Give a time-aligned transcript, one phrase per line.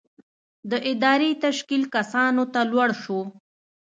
[0.71, 3.19] د ادارې تشکیل کسانو ته لوړ شو.